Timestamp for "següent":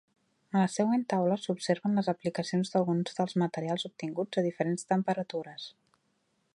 0.75-1.03